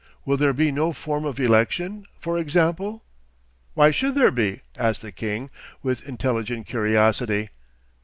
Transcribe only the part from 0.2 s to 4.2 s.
Will there be no form of election, for example?' 'Why should